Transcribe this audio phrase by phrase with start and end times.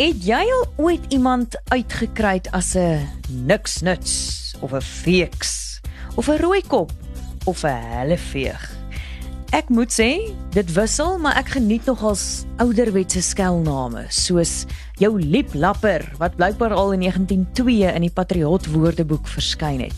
[0.00, 3.04] het jy al ooit iemand uitgekry as 'n
[3.44, 5.80] niks nuts of 'n feeks
[6.16, 6.92] of 'n rooi kop
[7.44, 8.76] of 'n helleveeg?
[9.52, 14.64] Ek moet sê, dit wissel, maar ek geniet nogals ouderwetse skelname soos
[14.96, 19.96] jou lieplapper wat blykbaar al in 1902 in die Patriot Woordeboek verskyn het.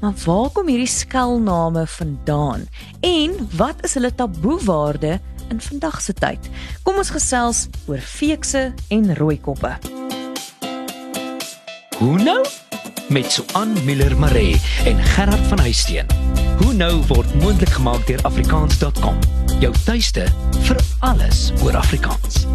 [0.00, 2.68] Maar waar kom hierdie skelname vandaan?
[3.00, 5.20] En wat is hulle taboewaarde
[5.52, 6.48] in vandag se tyd?
[6.82, 9.74] Kom ons gesels oor feekse en rooi koppe.
[11.98, 12.40] Hoe nou?
[13.12, 14.56] Met Suan Miller Maree
[14.88, 16.08] en Gerard van Huisteen.
[16.62, 19.18] Hoe nou word moontlik gemaak deur afrikaans.com.
[19.60, 20.24] Jou tuiste
[20.64, 22.46] vir alles oor Afrikaans.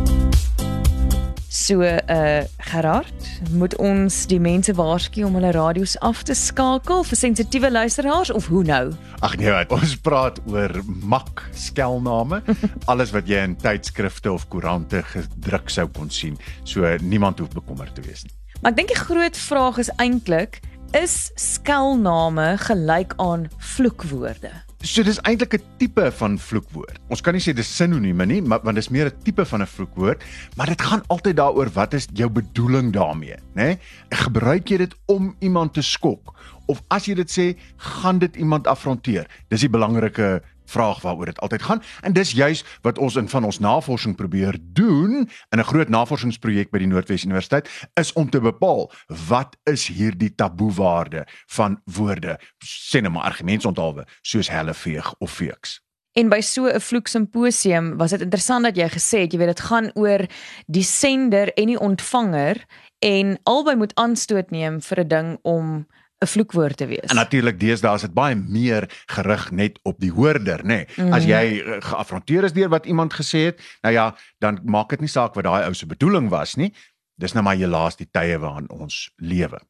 [1.49, 7.19] So uh Gerard, moet ons die mense waarsku om hulle radio's af te skakel vir
[7.19, 8.91] sensitiewe luisteraars of hoe nou?
[9.23, 10.75] Ag nee, ons praat oor
[11.07, 12.41] mak skelname,
[12.91, 16.35] alles wat jy in tydskrifte of koerante gedruk sou kon sien.
[16.67, 18.35] So niemand hoef bekommerd te wees nie.
[18.61, 20.61] Maar ek dink die groot vraag is eintlik
[20.97, 24.49] is skelname gelyk aan vloekwoorde?
[24.81, 26.97] So dis eintlik 'n tipe van vloekwoord.
[27.09, 29.67] Ons kan nie sê dis sinonieme nie, maar want dis meer 'n tipe van 'n
[29.67, 30.23] vloekwoord,
[30.55, 33.63] maar dit gaan altyd daaroor wat is jou bedoeling daarmee, né?
[33.63, 33.79] Nee?
[34.09, 36.33] Gebruik jy dit om iemand te skok
[36.65, 39.27] of as jy dit sê, gaan dit iemand afronteer?
[39.49, 41.81] Dis die belangrike vraag waaroor dit altyd gaan.
[42.01, 46.69] En dis juis wat ons in van ons navorsing probeer doen in 'n groot navorsingsprojek
[46.71, 48.91] by die Noordwes Universiteit is om te bepaal
[49.27, 55.81] wat is hierdie taboewaarde van woorde sê net maar argumentsonthaalwe soos helleveeg of feeks
[56.17, 59.55] En by so 'n vloek simposium was dit interessant dat jy gesê het jy weet
[59.55, 60.25] dit gaan oor
[60.65, 62.65] die sender en die ontvanger
[62.99, 65.87] en albei moet aanstoot neem vir 'n ding om
[66.19, 67.09] 'n vloekwoord te wees.
[67.09, 70.65] En natuurlik deesdae is dit baie meer gerig net op die hoorder, nê.
[70.65, 70.87] Nee.
[70.97, 71.13] Mm.
[71.13, 74.99] As jy eh, geafronteer is deur wat iemand gesê het, nou ja, dan maak dit
[74.99, 76.73] nie saak wat daai ou se bedoeling was nie.
[77.17, 79.61] Dis nou maar helaas die tye waarin ons lewe.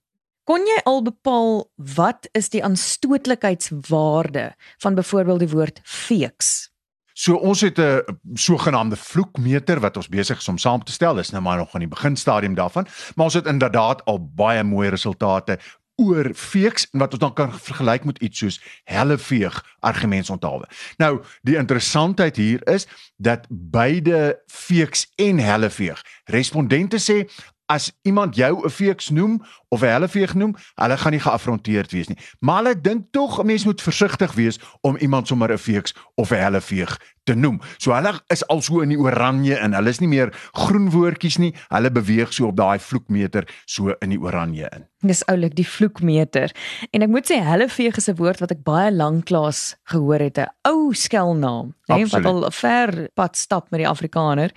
[0.48, 6.72] Kon jy al bepaal wat is die aanstootlikheidswaarde van byvoorbeeld die woord feeks?
[7.18, 8.04] So ons het 'n
[8.34, 11.16] sogenaamde vloekmeter wat ons besig is om saam te stel.
[11.16, 14.90] Dis nou maar nog aan die beginstadium daarvan, maar ons het inderdaad al baie mooi
[14.90, 15.60] resultate
[15.98, 20.70] oor feeks en wat ons dan kan vergelyk met iets soos helleveeg argumentsonthaalwe.
[20.98, 22.88] Nou, die interessantheid hier is
[23.18, 27.26] dat beide feeks en helleveeg respondente sê
[27.68, 32.08] as iemand jou 'n feeks noem of 'n helleveeg noem, hulle gaan nie geafronteerd wees
[32.08, 32.18] nie.
[32.40, 36.32] Maar hulle dink tog 'n mens moet versigtig wees om iemand sommer 'n feeks of
[36.32, 37.60] 'n helleveeg te noem.
[37.78, 41.40] So hulle is al so in die oranje en hulle is nie meer groen woordjies
[41.44, 41.54] nie.
[41.74, 44.88] Hulle beweeg so op daai vloekmeter so in die oranje in.
[45.06, 46.54] Dis oulik die vloekmeter.
[46.96, 50.50] En ek moet sê helleveeg is 'n woord wat ek baie lanklaas gehoor het, 'n
[50.66, 54.52] ou skelnaam, nee, wat al ver pad stap met die Afrikaner.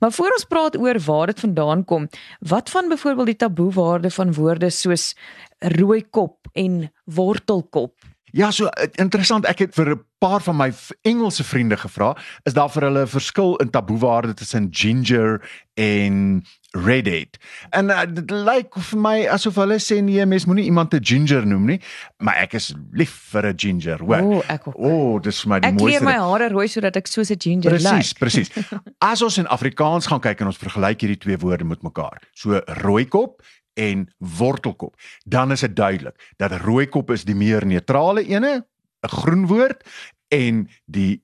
[0.00, 2.08] Maar voor ons praat oor waar dit vandaan kom,
[2.40, 5.14] wat van byvoorbeeld die taboewaarde van woorde soos
[5.58, 8.11] rooi kop en wortelkop?
[8.32, 9.44] Ja, so eh, interessant.
[9.44, 10.72] Ek het vir 'n paar van my
[11.02, 15.40] Engelse vriende gevra, is daar vir hulle 'n verskil in taboewaarde tussen ginger
[15.74, 17.36] en redhead?
[17.70, 21.46] En uh, dit lyk vir my asof hulle sê nee, mens moenie iemand 'n ginger
[21.46, 21.80] noem nie,
[22.16, 24.02] maar ek is lief vir 'n ginger.
[24.02, 24.76] O, oh, ek ook.
[24.76, 25.96] O, oh, dis vir my die ek mooiste.
[25.96, 27.82] Ek kleur my hare rooi sodat ek soos 'n ginger lyk.
[27.82, 28.50] Presies, presies.
[28.98, 32.22] As ons in Afrikaans gaan kyk en ons vergelyk hierdie twee woorde met mekaar.
[32.32, 33.42] So rooikop
[33.74, 38.66] en wortelkop, dan is dit duidelik dat rooikop is die meer neutrale ene,
[39.02, 39.82] 'n groen woord
[40.28, 41.22] en die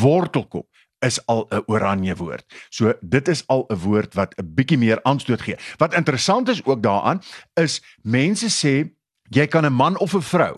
[0.00, 0.68] wortelkop
[1.04, 2.44] is al 'n oranje woord.
[2.68, 5.56] So dit is al 'n woord wat 'n bietjie meer aanstoot gee.
[5.76, 7.22] Wat interessant is ook daaraan
[7.54, 8.90] is mense sê
[9.28, 10.56] jy kan 'n man of 'n vrou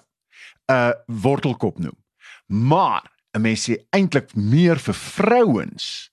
[0.67, 1.99] 'n wortelkop noem.
[2.47, 6.11] Maar 'n mens sê eintlik meer vir vrouens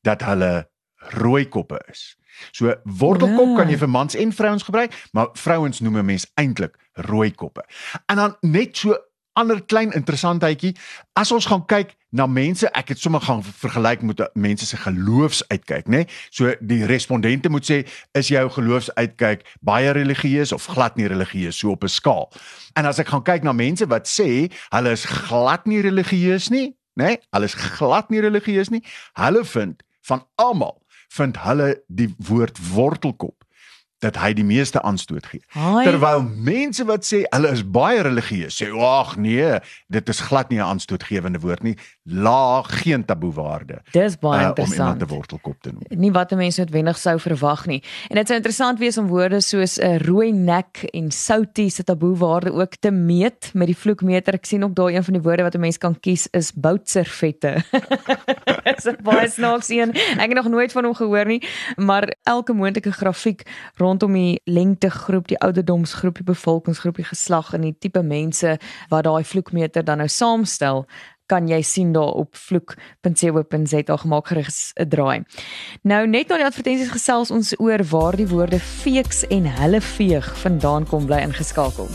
[0.00, 0.68] dat hulle
[1.08, 2.16] rooi koppe is.
[2.50, 3.56] So wortelkop ja.
[3.56, 7.64] kan jy vir mans en vrouens gebruik, maar vrouens noem 'n mens eintlik rooi koppe.
[8.06, 8.96] En dan net so
[9.32, 10.76] ander klein interessantheidjie,
[11.12, 15.88] as ons gaan kyk na mense, ek het sommer gaan vergelyk met mense se geloofsuitkyk,
[15.90, 16.04] nê?
[16.04, 16.06] Nee?
[16.30, 17.80] So die respondente moet sê,
[18.14, 22.30] is jou geloofsuitkyk baie religieus of glad nie religieus so op 'n skaal.
[22.74, 26.76] En as ek gaan kyk na mense wat sê hulle is glad nie religieus nie,
[26.94, 27.04] nê?
[27.04, 27.18] Nee?
[27.30, 28.82] Hulle is glad nie religieus nie.
[29.14, 30.83] Hulle vind van almal
[31.14, 33.43] vind hulle die woord wortelkop
[34.04, 35.42] dat hy die meeste aanstoot gee.
[35.56, 35.84] Haai.
[35.88, 39.58] Terwyl mense wat sê hulle is baie religieus sê ag nee,
[39.92, 41.76] dit is glad nie 'n aanstootgewende woord nie.
[42.04, 43.80] Laag, geen taboewaarde.
[43.92, 44.98] Dis baie uh, om iemand interessant.
[44.98, 46.00] te wortelkop te noem.
[46.00, 47.82] nie wat 'n mens noodwendig sou verwag nie.
[48.08, 51.84] En dit sou interessant wees om woorde soos 'n uh, rooi nek en soutie se
[51.84, 54.34] taboewaarde ook te meet met die vloekmeter.
[54.34, 57.64] Ek sien ook daar een van die woorde wat 'n mens kan kies is boutservette.
[58.64, 59.92] Dis 'n baie snaaks een.
[59.94, 61.42] Ek het nog nooit van hom gehoor nie,
[61.76, 63.42] maar elke moontlike grafiek
[63.94, 68.58] rondom die lengtegroep, die ouderdomsgroep, die bevolkingsgroep, die geslag en die tipe mense
[68.90, 70.84] wat daai vloekmeter dan nou saamstel,
[71.30, 75.24] kan jy sien daar op vloek.co.za gemaak gerus 'n draai.
[75.82, 80.36] Nou net na die advertensies gesels ons oor waar die woorde feeks en hulle veeg
[80.42, 81.88] vandaan kom bly ingeskakel.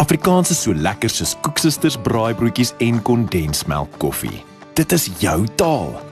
[0.00, 4.42] Afrikaans is so lekker soos koeksisters, braaibroodjies en kondensmelk koffie.
[4.74, 6.11] Dit is jou taal.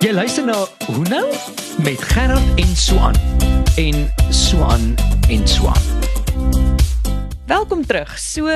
[0.00, 0.56] Jy luister na
[0.86, 1.26] Hoe nou
[1.84, 3.16] met Gerard en Swan
[3.76, 4.94] en Swan
[5.28, 5.82] en Swan.
[7.46, 8.14] Welkom terug.
[8.18, 8.48] So,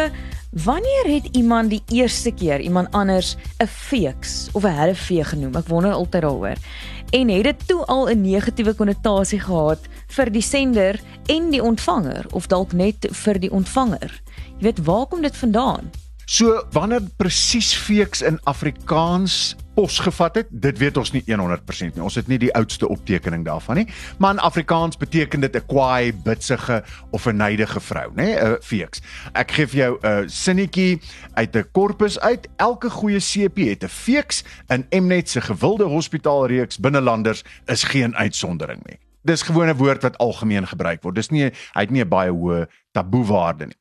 [0.64, 5.55] wanneer het iemand die eerste keer iemand anders 'n feeks of 'n hullevee genoem?
[5.55, 6.56] Ek wonder altyd daaroor.
[7.11, 12.25] En het dit toe al 'n negatiewe konnotasie gehad vir die sender en die ontvanger
[12.32, 14.23] of dalk net vir die ontvanger?
[14.56, 15.90] Jy weet, waar kom dit vandaan?
[16.25, 22.03] So wanneer presies feeks in Afrikaans posgevat het, dit weet ons nie 100% nie.
[22.03, 23.87] Ons het nie die oudste optekening daarvan nie,
[24.19, 29.03] maar in Afrikaans beteken dit 'n kwaai, bitsige of 'n neidige vrou, nê, 'n feeks.
[29.32, 31.00] Ek gee vir jou 'n sinnetjie
[31.35, 32.49] uit 'n korpus uit.
[32.56, 38.81] Elke goeie CP het 'n feeks in Mnet se gewilde hospitaalreeks binnelanders is geen uitsondering
[38.87, 38.99] nie.
[39.23, 41.15] Dis gewoon 'n woord wat algemeen gebruik word.
[41.15, 43.76] Dis nie hy het nie 'n baie hoë taboewaarde nie.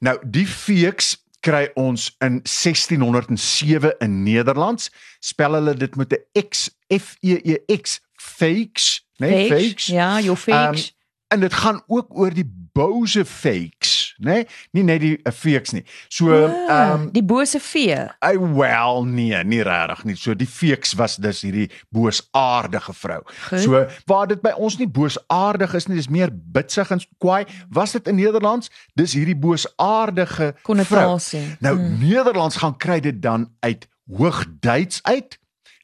[0.00, 4.90] Nou die feeks kry ons in 1607 in Nederlands.
[5.20, 9.86] Spel hulle dit met 'n X F E E X fakes, nee fakes.
[9.86, 10.88] Ja, jou fakes.
[10.88, 10.96] Um,
[11.28, 14.40] en dit gaan ook oor die bose fakes, nê?
[14.40, 14.46] Nee?
[14.76, 15.84] Nie net die uh, fakes nie.
[16.08, 17.96] So ehm Ah, um, die bose vee.
[18.22, 20.16] I well nee, nie regtig nie.
[20.16, 23.20] So die fakes was dus hierdie boosaardige vrou.
[23.48, 23.60] Goed.
[23.60, 27.44] So waar dit by ons nie boosaardig is nie, dis meer bitsig en kwaai.
[27.70, 28.70] Was dit in Nederlands?
[28.94, 30.54] Dis hierdie boosaardige.
[30.62, 31.44] Konnotasie.
[31.60, 31.98] Nou Hmm.
[31.98, 35.38] Nederlands gaan kry dit dan uit Hoogduits uit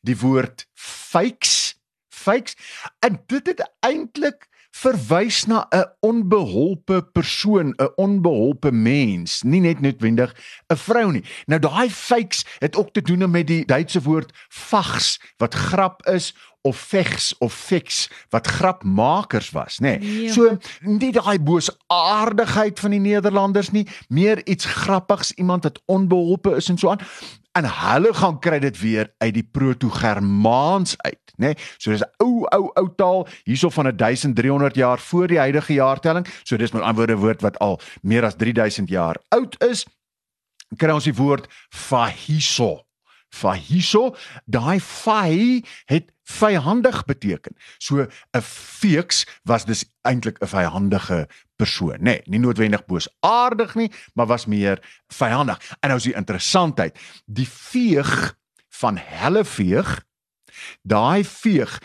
[0.06, 1.76] die woord fakes,
[2.08, 2.56] fakes
[3.00, 4.46] en dit het eintlik
[4.82, 10.34] verwys na 'n onbeholpe persoon, 'n onbeholpe mens, nie net noodwendig
[10.68, 11.24] 'n vrou nie.
[11.46, 16.34] Nou daai fakes het ook te doen met die Duitse woord fags wat grap is
[16.66, 19.98] of vegs of fix wat grapmakers was, nê.
[19.98, 20.22] Nee.
[20.22, 20.32] Ja.
[20.32, 26.68] So nie daai boosaardigheid van die Nederlanders nie, meer iets grappigs, iemand wat onbeholpe is
[26.68, 27.00] en so aan.
[27.56, 31.54] En hulle gaan kry dit weer uit die proto-Germaans uit, nê?
[31.54, 31.54] Nee?
[31.78, 36.26] So dis 'n ou ou ou taal hierso van 1300 jaar voor die huidige jaartelling.
[36.42, 39.86] So dis met ander woorde 'n woord wat al meer as 3000 jaar oud is.
[40.76, 42.84] Kry ons die woord fahiso.
[43.28, 44.14] Fahiso,
[44.44, 47.54] daai fai het vyhandig beteken.
[47.78, 53.90] So 'n feeks was dus eintlik 'n vyhandige persoon, nê, nee, nie noodwendig boosaardig nie,
[54.14, 54.78] maar was meer
[55.08, 55.58] vyhandig.
[55.80, 58.36] En nou is die interessantheid, die veeg
[58.68, 60.04] van helleveeg,
[60.82, 61.78] daai veeg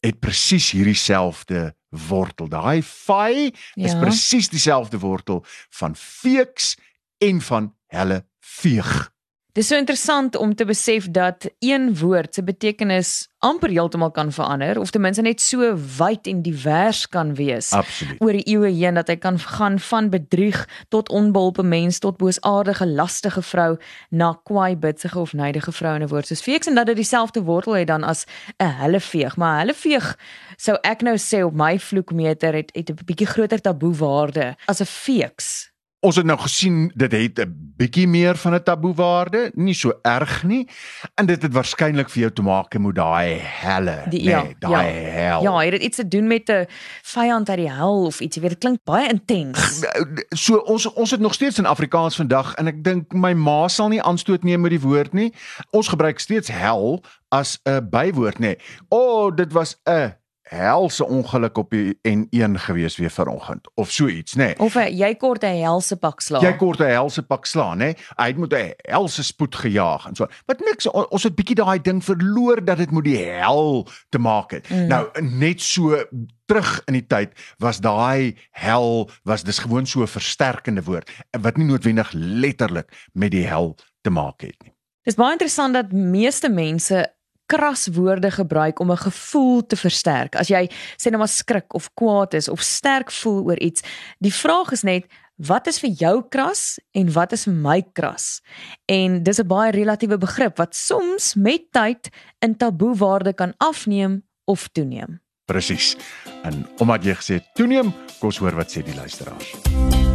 [0.00, 2.48] het presies hierdie selfde wortel.
[2.48, 4.00] Daai fai is Ja.
[4.00, 6.76] presies dieselfde wortel van feeks
[7.18, 9.11] en van helleveeg.
[9.52, 14.78] Dis so interessant om te besef dat een woord se betekenis amper heeltemal kan verander
[14.80, 17.68] of ten minste net so wyd en divers kan wees.
[17.76, 18.20] Absoluut.
[18.24, 22.86] oor die eeue heen dat hy kan gaan van bedrieg tot onbeholpe mens tot boosaardige
[22.86, 23.76] lastige vrou
[24.08, 27.42] na kwaai bitsige of neidige vrou in 'n woord soos feeks en dat dit dieselfde
[27.42, 28.24] wortel het dan as
[28.56, 30.16] 'n helleveeg maar helleveeg
[30.56, 34.88] sou ek nou sê op my vloekmeter het het 'n bietjie groter taboewaarde as 'n
[34.88, 35.71] feeks
[36.02, 40.42] Ons het nou gesien dit het 'n bietjie meer van 'n taboewaarde, nie so erg
[40.44, 40.68] nie.
[41.14, 44.92] En dit het waarskynlik vir jou te maak met daai helle, Die- nee, ja, daai
[44.92, 45.10] ja.
[45.10, 45.42] hel.
[45.42, 46.66] ja het dit iets te doen met 'n
[47.02, 49.86] vyand uit die hel of iets jy weet dit klink baie intens
[50.28, 53.88] So ons ons het nog steeds in Afrikaans vandag en ek dink my ma sal
[53.88, 55.32] nie aanstoot neem met die woord nie.
[55.70, 58.56] Ons gebruik steeds hel as 'n bywoord nê.
[58.88, 64.06] O, oh, dit was 'n helse ongeluk op die N1 gewees weer vanoggend of so
[64.06, 64.36] iets, nê.
[64.36, 64.58] Nee.
[64.58, 66.42] Of uh, jy kort 'n helse pak slaag.
[66.42, 67.94] Jy kort 'n helse pak slaan, nê.
[68.16, 70.26] Hy het met 'n helse spoed gejaag en so.
[70.46, 74.18] Wat niks on, ons het bietjie daai ding verloor dat dit moet die hel te
[74.18, 74.68] maak het.
[74.68, 74.86] Mm.
[74.86, 76.04] Nou net so
[76.46, 81.56] terug in die tyd was daai hel was dis gewoon so 'n versterkende woord wat
[81.56, 84.72] nie noodwendig letterlik met die hel te maak het nie.
[85.02, 87.14] Dis baie interessant dat meeste mense
[87.52, 90.36] kras woorde gebruik om 'n gevoel te versterk.
[90.36, 93.82] As jy sê nou maar skrik of kwaad is of sterk voel oor iets,
[94.18, 95.04] die vraag is net
[95.36, 98.40] wat is vir jou kras en wat is vir my kras?
[98.86, 102.08] En dis 'n baie relatiewe begrip wat soms met tyd
[102.40, 105.20] in taboewaarde kan afneem of toeneem.
[105.44, 105.96] Presies.
[106.42, 110.11] En omdat jy gesê toeneem, kom ons hoor wat sê die luisteraars.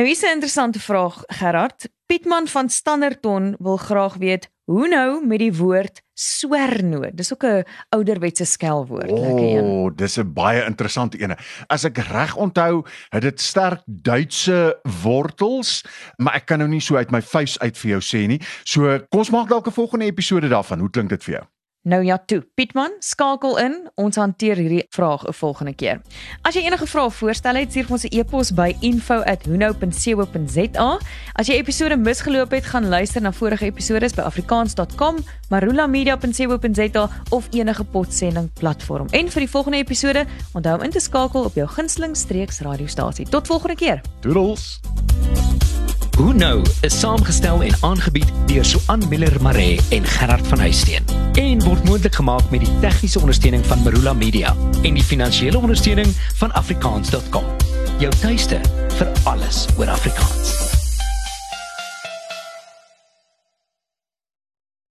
[0.00, 1.88] Nou is 'n interessante vraag Gerard.
[2.06, 7.16] Pietman van Standerton wil graag weet hoe nou met die woord swernoot.
[7.16, 9.64] Dis ook 'n ouderwetse skelwoord, lekker een.
[9.64, 11.36] O, dis 'n baie interessante een.
[11.66, 15.84] As ek reg onthou, het dit sterk Duitse wortels,
[16.16, 18.40] maar ek kan nou nie so uit my vuis uit vir jou sê nie.
[18.62, 20.78] So kom ons maak dalk 'n volgende episode daarvan.
[20.78, 21.44] Hoe klink dit vir jou?
[21.82, 22.46] Nou ja, toe.
[22.54, 23.88] Pietman, skakel in.
[23.94, 26.00] Ons hanteer hierdie vraag 'n volgende keer.
[26.42, 30.98] As jy enige vrae of voorstelle het, stuur ons 'n e-pos by info@hunou.co.za.
[31.32, 35.16] As jy episode misgeloop het, gaan luister na vorige episode by afrikaans.com,
[35.48, 39.06] marulamedia.co.za of enige podsending platform.
[39.10, 43.28] En vir die volgende episode, onthou om in te skakel op jou gunsteling streeks radiostasie.
[43.28, 44.00] Tot volgende keer.
[44.20, 44.80] Doodles.
[46.16, 51.62] Hoe nou is saamgestel en aangebied deur Suan Miller Maree en Gerard van Huisteen en
[51.64, 56.52] word moontlik gemaak met die tegniese ondersteuning van Marula Media en die finansiële ondersteuning van
[56.52, 57.44] afrikaans.com.
[57.98, 58.60] Jou tuiste
[58.98, 60.79] vir alles oor Afrikaans.